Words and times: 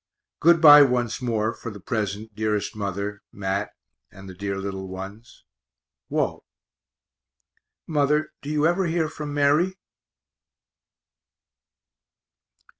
Good 0.39 0.61
bye 0.61 0.81
once 0.81 1.21
more, 1.21 1.53
for 1.53 1.69
the 1.69 1.79
present, 1.79 2.33
dearest 2.33 2.75
mother, 2.75 3.21
Mat, 3.31 3.69
and 4.11 4.27
the 4.27 4.33
dear 4.33 4.57
little 4.57 4.87
ones. 4.87 5.43
WALT. 6.09 6.43
Mother, 7.85 8.33
do 8.41 8.49
you 8.49 8.65
ever 8.65 8.87
hear 8.87 9.07
from 9.07 9.31
Mary? 9.31 9.77